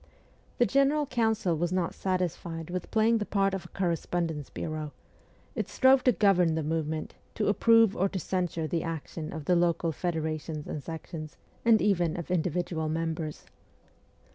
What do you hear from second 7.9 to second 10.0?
or to censure the action of the local